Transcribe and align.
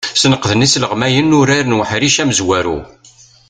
Sneqden 0.21 0.63
yisleɣmayen 0.63 1.35
urar 1.39 1.65
n 1.67 1.77
uḥric 1.79 2.15
amezwaru. 2.23 2.79